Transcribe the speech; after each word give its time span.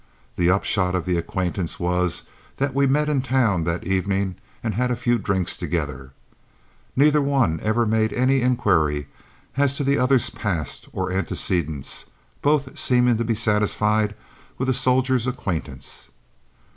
The 0.35 0.49
upshot 0.49 0.95
of 0.95 1.05
the 1.05 1.15
acquaintance 1.19 1.79
was 1.79 2.23
that 2.57 2.73
we 2.73 2.87
met 2.87 3.07
in 3.07 3.21
town 3.21 3.65
that 3.65 3.83
evening 3.85 4.33
and 4.63 4.73
had 4.73 4.89
a 4.89 4.95
few 4.95 5.19
drinks 5.19 5.55
together. 5.55 6.09
Neither 6.95 7.21
one 7.21 7.59
ever 7.61 7.85
made 7.85 8.11
any 8.11 8.41
inquiry 8.41 9.05
of 9.55 9.77
the 9.77 9.99
other's 9.99 10.31
past 10.31 10.87
or 10.91 11.11
antecedents, 11.11 12.07
both 12.41 12.79
seeming 12.79 13.17
to 13.17 13.23
be 13.23 13.35
satisfied 13.35 14.15
with 14.57 14.69
a 14.69 14.73
soldier's 14.73 15.27
acquaintance. 15.27 16.09